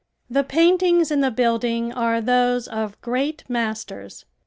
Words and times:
The 0.31 0.43
paintings 0.43 1.11
in 1.11 1.21
the 1.21 1.29
building 1.29 1.93
are 1.93 2.21
those 2.21 2.67
of 2.67 2.99
great 3.01 3.47
masters. 3.47 4.25